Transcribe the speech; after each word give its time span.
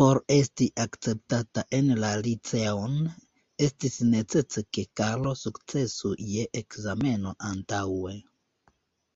Por 0.00 0.18
esti 0.34 0.66
akceptata 0.84 1.64
en 1.78 1.88
la 2.02 2.10
liceon, 2.26 2.98
estis 3.68 3.96
necese 4.10 4.66
ke 4.76 4.86
Karlo 5.02 5.34
sukcesu 5.44 6.14
je 6.34 6.48
ekzameno 6.64 7.36
antaŭe. 7.54 8.18